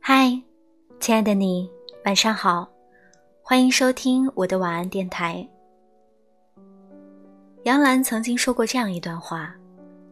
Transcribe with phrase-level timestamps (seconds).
[0.00, 0.30] 嗨，
[1.00, 1.70] 亲爱的你，
[2.04, 2.68] 晚上好，
[3.40, 5.48] 欢迎收听我的晚安电台。
[7.64, 9.54] 杨澜曾经说过这样一段话：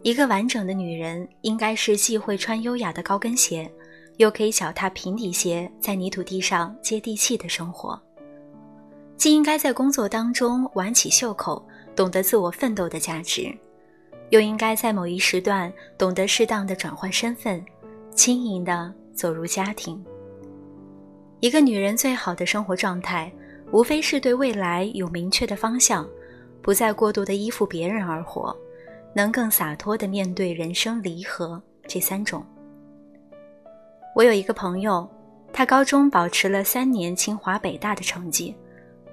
[0.02, 3.70] 一个完整的女人，应该是既会穿优雅的高跟鞋，
[4.18, 8.00] 又可以脚踏平底鞋在泥土地上接地气的生活；
[9.16, 13.52] 既应该在工作当中挽起袖口，懂得自我奋斗的价值，
[14.30, 17.64] 又应该在某一时段懂得适当的转换身份，
[18.14, 18.92] 轻盈的。
[19.12, 20.02] 走入家庭，
[21.40, 23.30] 一个女人最好的生活状态，
[23.70, 26.08] 无非是对未来有明确的方向，
[26.62, 28.56] 不再过度的依附别人而活，
[29.14, 32.42] 能更洒脱的面对人生离合这三种。
[34.16, 35.06] 我有一个朋友，
[35.52, 38.56] 他高中保持了三年清华北大的成绩，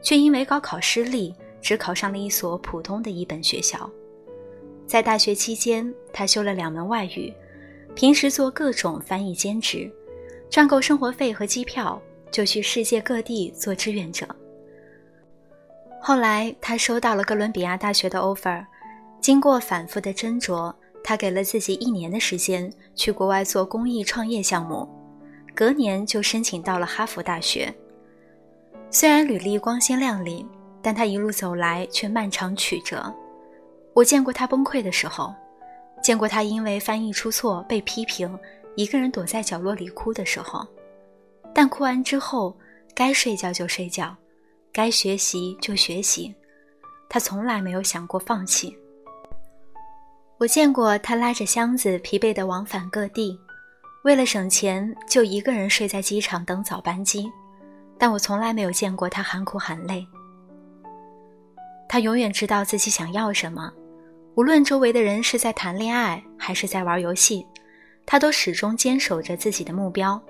[0.01, 3.89] 却因为高考失利，只考上了一所普通的一本学校。
[4.87, 7.33] 在大学期间，他修了两门外语。
[7.93, 9.91] 平时做各种翻译兼职，
[10.49, 11.99] 赚够生活费和机票，
[12.31, 14.27] 就去世界各地做志愿者。
[15.99, 18.63] 后来他收到了哥伦比亚大学的 offer，
[19.19, 24.87] 经过反复的斟酌，他给了自己一年的时间去国外做公益创业项目，
[25.55, 27.73] 隔年就申请到了哈佛大学。
[28.91, 30.45] 虽然履历光鲜亮丽，
[30.83, 33.11] 但他一路走来却漫长曲折。
[33.97, 35.33] 我见过他崩溃的时候。
[36.03, 38.37] 见过他因为翻译出错被批评，
[38.75, 40.65] 一个人躲在角落里哭的时候，
[41.51, 42.55] 但哭完之后，
[42.93, 44.15] 该睡觉就睡觉，
[44.71, 46.33] 该学习就学习，
[47.09, 48.77] 他从来没有想过放弃。
[50.37, 53.35] 我见过他拉着箱子疲惫地往返各地，
[54.03, 57.27] 为了省钱就一个人睡在机场等早班机，
[57.97, 60.07] 但我从来没有见过他喊苦喊累。
[61.89, 63.73] 他永远知道自己想要什么。
[64.37, 67.43] 无论周围的人是在谈恋爱还是在玩游戏，
[68.05, 70.21] 他都始终坚守着自己的目标。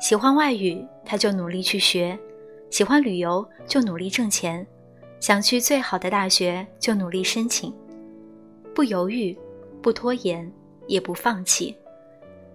[0.00, 2.16] 喜欢外语，他就努力去学；
[2.70, 4.64] 喜欢旅游，就努力挣钱；
[5.18, 7.74] 想去最好的大学，就努力申请。
[8.72, 9.36] 不犹豫，
[9.82, 10.48] 不拖延，
[10.86, 11.76] 也不放弃。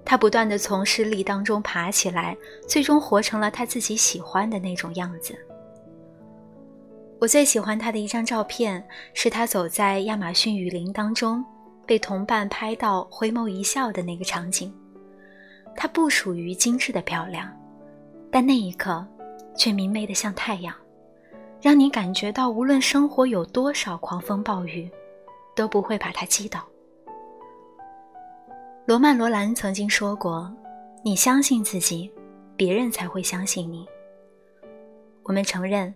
[0.05, 2.37] 他不断地从失利当中爬起来，
[2.69, 5.37] 最终活成了他自己喜欢的那种样子。
[7.19, 8.81] 我最喜欢他的一张照片，
[9.13, 11.43] 是他走在亚马逊雨林当中，
[11.85, 14.73] 被同伴拍到回眸一笑的那个场景。
[15.75, 17.51] 他不属于精致的漂亮，
[18.31, 19.05] 但那一刻，
[19.53, 20.73] 却明媚的像太阳，
[21.61, 24.89] 让你感觉到无论生活有多少狂风暴雨，
[25.53, 26.65] 都不会把他击倒。
[28.85, 30.49] 罗曼·罗兰曾经说过
[31.03, 32.09] ：“你相信自己，
[32.55, 33.85] 别人才会相信你。”
[35.23, 35.93] 我们承认。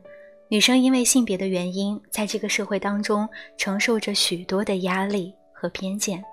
[0.50, 3.28] 女生因为性别的原因，在这个社会当中
[3.58, 6.24] 承受着许多的压力和偏见。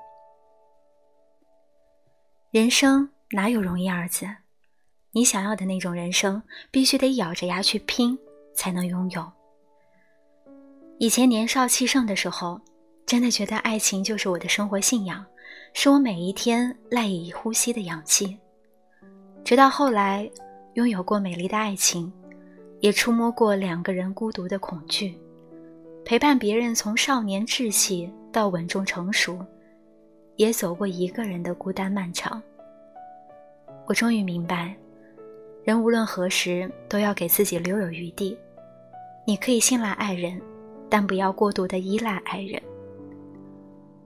[2.51, 4.27] 人生哪有容易二字？
[5.13, 8.19] 你想要的那种人生，必须得咬着牙去拼，
[8.55, 9.33] 才能拥有。
[10.99, 12.61] 以前年少气盛的时候，
[13.07, 15.25] 真的觉得爱情就是我的生活信仰，
[15.73, 18.37] 是我每一天赖以呼吸的氧气。
[19.43, 20.31] 直到后来，
[20.75, 22.13] 拥有过美丽的爱情。
[22.81, 25.15] 也触摸过两个人孤独的恐惧，
[26.05, 29.39] 陪伴别人从少年稚气到稳重成熟，
[30.37, 32.43] 也走过一个人的孤单漫长。
[33.87, 34.75] 我终于明白，
[35.63, 38.37] 人无论何时都要给自己留有余地。
[39.27, 40.41] 你可以信赖爱人，
[40.89, 42.61] 但不要过度的依赖爱人。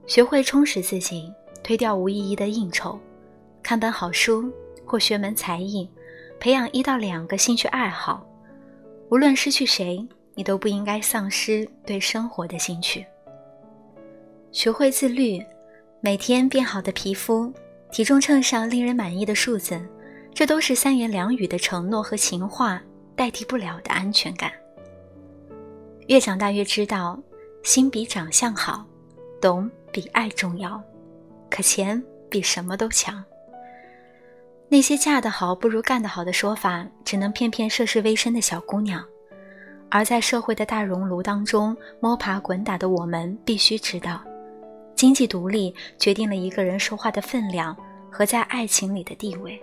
[0.05, 1.31] 学会充实自己，
[1.63, 2.99] 推掉无意义的应酬，
[3.63, 4.51] 看本好书
[4.85, 5.89] 或学门才艺，
[6.39, 8.27] 培养一到两个兴趣爱好。
[9.09, 13.05] 无论失去谁，你都不应该丧失对生活的兴趣。
[14.51, 15.43] 学会自律，
[16.01, 17.53] 每天变好的皮肤，
[17.91, 19.79] 体重秤上令人满意的数字，
[20.33, 22.81] 这都是三言两语的承诺和情话
[23.15, 24.51] 代替不了的安全感。
[26.07, 27.19] 越长大越知道，
[27.63, 28.85] 心比长相好，
[29.41, 30.81] 懂比爱重要，
[31.49, 33.23] 可钱比什么都强。
[34.67, 38.99] 那些嫁得好不如干得好的说法，只能骗骗涉世未深的小姑娘；
[39.89, 44.21] 而在社会的大熔炉当中摸爬滚打的我们，必须知道，
[44.95, 47.77] 经济独立决定了一个人说话的分量
[48.11, 49.61] 和在爱情里的地位。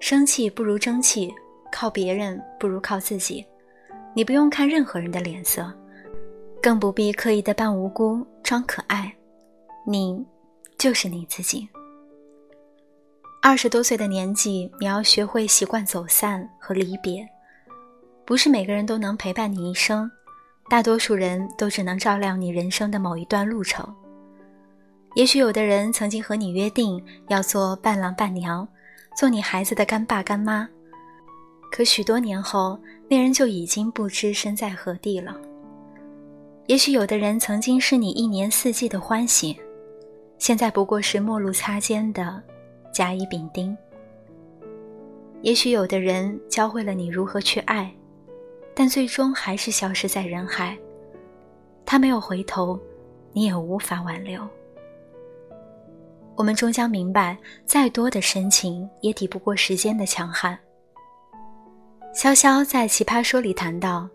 [0.00, 1.32] 生气不如争气，
[1.70, 3.44] 靠别人不如靠自己。
[4.14, 5.72] 你不用看任何人的脸色，
[6.62, 9.14] 更不必刻意的扮无辜装可爱，
[9.86, 10.24] 你
[10.78, 11.68] 就是你自己。
[13.46, 17.28] 二十多岁的年纪，你要学会习惯走散和离别。
[18.24, 20.10] 不是每个人都能陪伴你一生，
[20.70, 23.86] 大多数人都只能照亮你人生的某一段路程。
[25.14, 26.98] 也许有的人曾经和你约定
[27.28, 28.66] 要做伴郎伴娘，
[29.14, 30.66] 做你孩子的干爸干妈，
[31.70, 32.80] 可许多年后，
[33.10, 35.36] 那人就已经不知身在何地了。
[36.66, 39.54] 也许有的人曾经是你一年四季的欢喜，
[40.38, 42.42] 现在不过是陌路擦肩的
[42.94, 43.76] 甲乙丙丁。
[45.42, 47.92] 也许有的人教会了你如何去爱，
[48.74, 50.74] 但最终还是消失在人海。
[51.84, 52.80] 他没有回头，
[53.32, 54.40] 你也无法挽留。
[56.36, 57.36] 我们终将明白，
[57.66, 60.58] 再多的深情也抵不过时间的强悍。
[62.14, 64.08] 潇潇在《奇葩说》里谈到，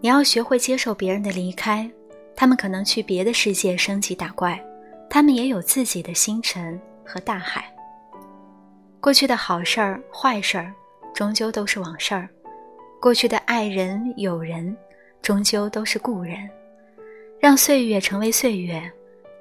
[0.00, 1.88] 你要学会接受别人的离开，
[2.34, 4.60] 他们可能去别的世界升级打怪，
[5.08, 7.72] 他们也有自己的星辰和大海。
[9.02, 10.72] 过去的好事儿、坏事儿，
[11.12, 12.28] 终究都是往事儿；
[13.00, 14.76] 过去的爱人、友人，
[15.20, 16.48] 终究都是故人。
[17.40, 18.80] 让岁月成为岁月，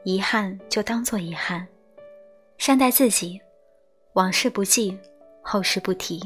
[0.04, 1.68] 遗憾就当做遗憾。
[2.58, 3.40] 善待自己，
[4.14, 4.98] 往事不记，
[5.44, 6.20] 后事不提。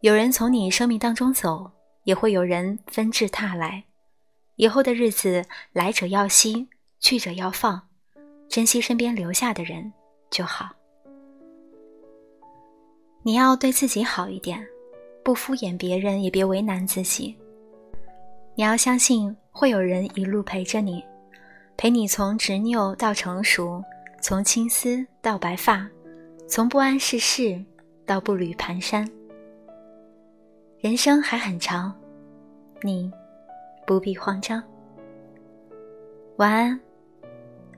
[0.00, 1.70] 有人从你生命当中走，
[2.02, 3.84] 也会有人纷至沓来。
[4.56, 6.68] 以后的日子，来者要惜，
[6.98, 7.80] 去者要放，
[8.48, 9.92] 珍惜身边留下的人
[10.28, 10.70] 就好。
[13.26, 14.62] 你要对自己好一点，
[15.22, 17.34] 不敷衍别人，也别为难自己。
[18.54, 21.02] 你要相信，会有人一路陪着你，
[21.74, 23.82] 陪你从执拗到成熟，
[24.20, 25.88] 从青丝到白发，
[26.46, 27.58] 从不谙世事
[28.04, 29.10] 到步履蹒跚。
[30.78, 31.98] 人生还很长，
[32.82, 33.10] 你
[33.86, 34.62] 不必慌张。
[36.36, 36.78] 晚安，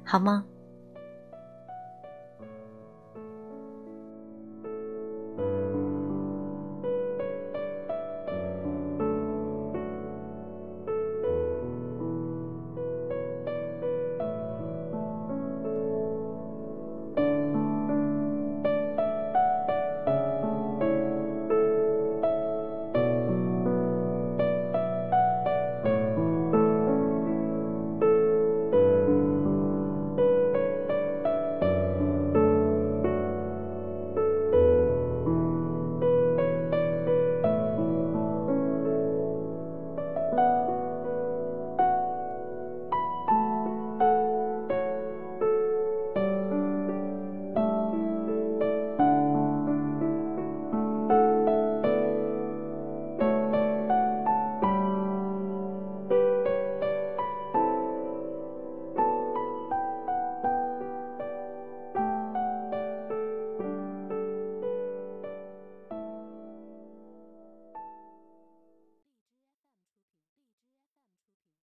[0.03, 0.43] 好梦。